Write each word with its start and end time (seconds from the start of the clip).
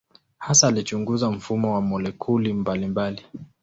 Hasa 0.37 0.67
alichunguza 0.67 1.31
mfumo 1.31 1.73
wa 1.73 1.81
molekuli 1.81 2.53
mbalimbali. 2.53 3.25